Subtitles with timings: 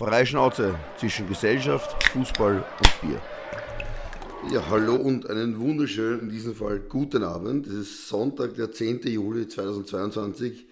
[0.00, 3.20] Freischnauze zwischen Gesellschaft, Fußball und Bier.
[4.50, 7.66] Ja, hallo und einen wunderschönen, in diesem Fall guten Abend.
[7.66, 9.02] Es ist Sonntag, der 10.
[9.02, 10.64] Juli 2022.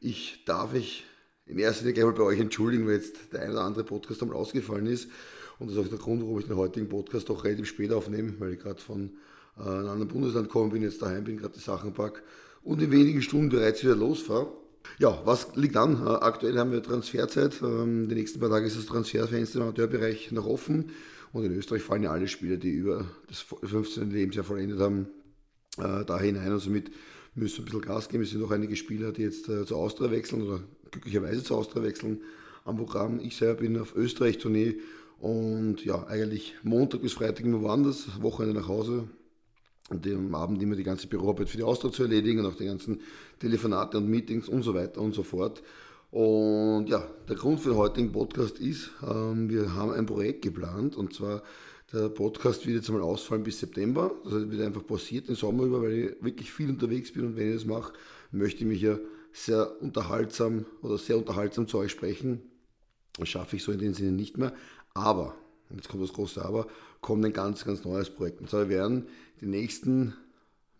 [0.00, 1.04] Ich darf mich
[1.46, 4.22] in erster Linie gleich mal bei euch entschuldigen, weil jetzt der ein oder andere Podcast
[4.22, 5.10] einmal ausgefallen ist.
[5.58, 8.34] Und das ist auch der Grund, warum ich den heutigen Podcast auch relativ spät aufnehme,
[8.38, 9.14] weil ich gerade von
[9.58, 12.22] äh, einem anderen Bundesland gekommen bin, jetzt daheim bin, gerade die Sachen pack
[12.62, 14.52] und in wenigen Stunden bereits wieder losfahre.
[14.98, 16.06] Ja, was liegt an?
[16.06, 17.60] Äh, aktuell haben wir Transferzeit.
[17.62, 20.90] Ähm, die nächsten paar Tage ist das Transferfenster im Amateurbereich noch offen.
[21.32, 24.10] Und in Österreich fallen ja alle Spieler, die über das 15.
[24.10, 25.08] Lebensjahr vollendet haben,
[25.78, 26.52] äh, da hinein.
[26.52, 26.90] Und somit
[27.34, 28.24] müssen wir ein bisschen Gas geben.
[28.24, 30.60] Es sind noch einige Spieler, die jetzt äh, zur Austria wechseln oder
[30.90, 32.20] glücklicherweise zur Austria wechseln
[32.64, 33.20] am Programm.
[33.20, 34.80] Ich selber bin auf Österreich-Tournee
[35.18, 39.08] und ja, eigentlich Montag bis Freitag immer woanders, Wochenende nach Hause,
[39.90, 42.66] und am Abend immer die ganze Büroarbeit für die Austria zu erledigen und auch die
[42.66, 43.00] ganzen
[43.38, 45.62] Telefonate und Meetings und so weiter und so fort.
[46.10, 50.96] Und ja, der Grund für den heutigen Podcast ist, ähm, wir haben ein Projekt geplant
[50.96, 51.42] und zwar
[51.92, 54.12] der Podcast wird jetzt einmal ausfallen bis September.
[54.24, 57.48] Das wird einfach passiert den Sommer über, weil ich wirklich viel unterwegs bin und wenn
[57.48, 57.92] ich das mache,
[58.30, 58.96] möchte ich mich ja
[59.32, 62.42] sehr unterhaltsam oder sehr unterhaltsam zu euch sprechen.
[63.18, 64.52] Das schaffe ich so in dem Sinne nicht mehr.
[64.94, 65.34] Aber,
[65.70, 66.66] und jetzt kommt das große Aber,
[67.00, 68.40] kommt ein ganz, ganz neues Projekt.
[68.40, 69.06] Und zwar werden
[69.40, 70.14] die nächsten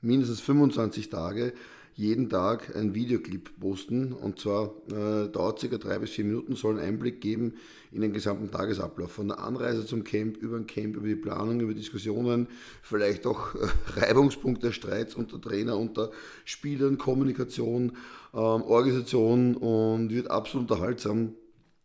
[0.00, 1.52] mindestens 25 Tage
[1.94, 4.12] jeden Tag ein Videoclip posten.
[4.12, 7.54] Und zwar äh, dauert circa drei bis vier Minuten, soll einen Einblick geben
[7.92, 9.12] in den gesamten Tagesablauf.
[9.12, 12.48] Von der Anreise zum Camp, über ein Camp, über die Planung, über Diskussionen,
[12.82, 13.68] vielleicht auch äh,
[14.00, 16.10] Reibungspunkte, Streits unter Trainer, unter
[16.44, 17.92] Spielern, Kommunikation,
[18.32, 21.34] ähm, Organisation und wird absolut unterhaltsam.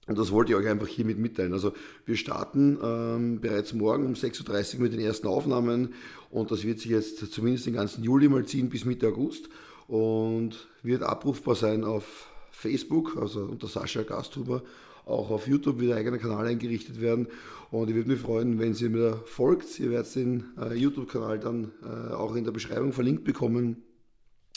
[0.07, 1.53] Und das wollte ich euch einfach hiermit mitteilen.
[1.53, 1.73] Also
[2.05, 5.93] wir starten ähm, bereits morgen um 6.30 Uhr mit den ersten Aufnahmen
[6.29, 9.49] und das wird sich jetzt zumindest den ganzen Juli mal ziehen bis Mitte August
[9.87, 14.63] und wird abrufbar sein auf Facebook, also unter Sascha Gasthuber.
[15.05, 17.27] Auch auf YouTube wird ein eigener Kanal eingerichtet werden
[17.71, 19.79] und ich würde mich freuen, wenn ihr mir folgt.
[19.79, 23.83] Ihr werdet den äh, YouTube-Kanal dann äh, auch in der Beschreibung verlinkt bekommen.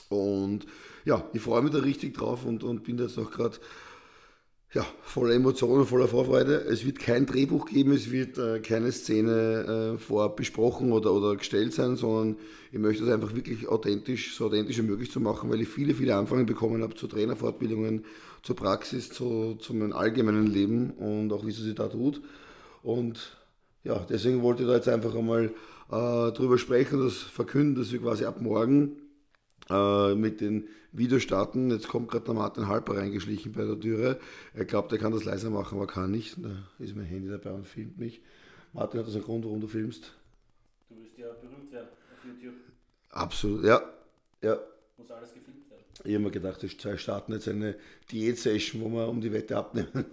[0.08, 0.66] Und
[1.04, 3.58] ja, ich freue mich da richtig drauf und, und bin jetzt noch gerade
[4.74, 6.56] ja, voller Emotionen, voller Vorfreude.
[6.56, 11.36] Es wird kein Drehbuch geben, es wird äh, keine Szene äh, vorab besprochen oder, oder
[11.36, 12.36] gestellt sein, sondern
[12.70, 15.94] ich möchte es einfach wirklich authentisch, so authentisch wie möglich zu machen, weil ich viele,
[15.94, 18.04] viele Anfragen bekommen habe zu Trainerfortbildungen,
[18.42, 22.20] zur Praxis, zu, zu meinem allgemeinen Leben und auch wie es sich da tut.
[22.82, 23.38] Und
[23.84, 25.46] ja, deswegen wollte ich da jetzt einfach einmal
[25.90, 29.07] äh, drüber sprechen, das verkünden, dass wir quasi ab morgen
[29.70, 31.70] äh, mit den Videos starten.
[31.70, 34.18] Jetzt kommt gerade der Martin Halper reingeschlichen bei der Türe.
[34.54, 36.36] Er glaubt, er kann das leiser machen, aber kann nicht.
[36.38, 38.20] Da ist mein Handy dabei und filmt mich.
[38.72, 40.12] Martin hat das einen Grund, warum du filmst.
[40.88, 42.54] Du wirst ja berühmt werden auf YouTube.
[43.10, 43.82] Absolut, ja.
[44.42, 44.58] ja.
[44.96, 45.84] Muss alles gefilmt werden.
[46.04, 47.76] Ich habe mir gedacht, wir starten jetzt eine
[48.10, 49.88] Diät-Session, wo wir um die Wette abnehmen.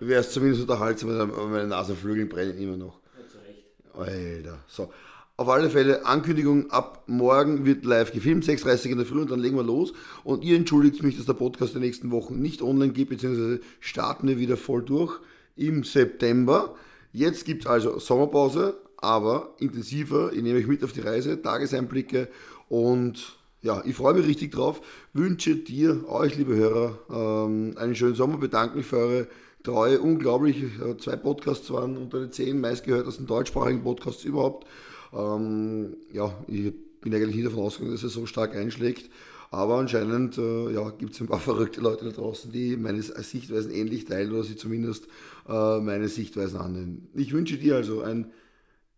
[0.00, 3.00] Wäre es zumindest unterhaltsam, aber meine Nasenflügel brennen immer noch.
[3.18, 3.64] Ja, zu Recht.
[3.94, 4.58] Alter.
[4.66, 4.92] So.
[5.40, 9.38] Auf alle Fälle, Ankündigung, ab morgen wird live gefilmt, 6.30 in der Früh und dann
[9.38, 9.92] legen wir los.
[10.24, 14.26] Und ihr entschuldigt mich, dass der Podcast den nächsten Wochen nicht online geht, beziehungsweise starten
[14.26, 15.20] wir wieder voll durch
[15.54, 16.74] im September.
[17.12, 20.32] Jetzt gibt es also Sommerpause, aber intensiver.
[20.32, 22.26] Ich nehme euch mit auf die Reise, Tageseinblicke
[22.68, 24.80] und ja, ich freue mich richtig drauf.
[25.12, 26.98] Wünsche dir, euch liebe Hörer,
[27.46, 29.28] ähm, einen schönen Sommer, bedanke mich für eure
[29.62, 30.00] Treue.
[30.00, 30.64] Unglaublich,
[30.98, 34.66] zwei Podcasts waren unter den zehn meistgehörtesten deutschsprachigen Podcasts überhaupt.
[35.12, 39.10] Ähm, ja, ich bin eigentlich nicht davon ausgegangen, dass er so stark einschlägt.
[39.50, 43.72] Aber anscheinend äh, ja, gibt es ein paar verrückte Leute da draußen, die meine Sichtweisen
[43.72, 45.06] ähnlich teilen oder sie zumindest
[45.48, 47.08] äh, meine Sichtweisen annehmen.
[47.14, 48.32] Ich wünsche dir also einen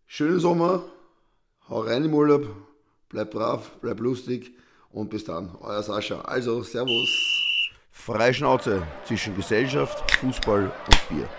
[0.07, 0.83] schönen Sommer,
[1.69, 2.47] hau rein im Urlaub,
[3.07, 4.53] bleib brav, bleib lustig
[4.89, 6.21] und bis dann, euer Sascha.
[6.21, 7.09] Also, Servus.
[7.91, 11.29] Freischnauze zwischen Gesellschaft, Fußball und Bier.